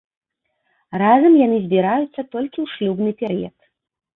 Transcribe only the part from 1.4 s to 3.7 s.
яны збіраюцца толькі ў шлюбны перыяд.